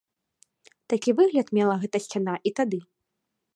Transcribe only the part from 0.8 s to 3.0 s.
Такі выгляд мела гэтая сцяна і тады.